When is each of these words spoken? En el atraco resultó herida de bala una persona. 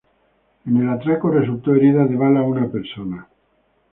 En 0.65 0.77
el 0.77 0.89
atraco 0.89 1.29
resultó 1.29 1.75
herida 1.75 2.07
de 2.07 2.15
bala 2.15 2.41
una 2.41 2.67
persona. 2.71 3.27